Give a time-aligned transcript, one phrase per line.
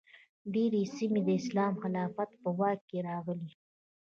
[0.53, 3.51] ډیرې سیمې د اسلامي خلافت په واک کې راغلې.